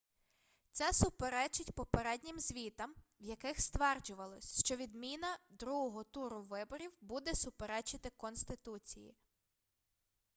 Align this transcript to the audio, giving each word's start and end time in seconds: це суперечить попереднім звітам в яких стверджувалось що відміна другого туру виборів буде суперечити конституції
це 0.71 0.93
суперечить 0.93 1.71
попереднім 1.71 2.39
звітам 2.39 2.95
в 3.19 3.23
яких 3.23 3.59
стверджувалось 3.61 4.59
що 4.65 4.75
відміна 4.75 5.37
другого 5.49 6.03
туру 6.03 6.41
виборів 6.41 6.91
буде 7.01 7.35
суперечити 7.35 8.09
конституції 8.17 9.15